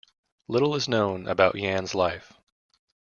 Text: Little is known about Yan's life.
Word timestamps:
Little 0.47 0.73
is 0.73 0.87
known 0.89 1.27
about 1.27 1.53
Yan's 1.57 1.93
life. 1.93 2.33